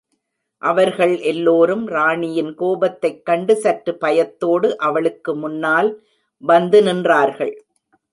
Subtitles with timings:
[0.57, 6.03] அவர்கள் எல்லோரும் ராணியின் கோபத்தைக் கண்டு சற்று பயத்தோடு அவளுக்கு முன்னால்
[6.37, 7.55] வந்து நின்றார்கள்.